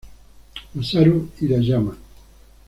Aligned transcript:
Masaru 0.75 1.15
Hirayama 1.37 1.93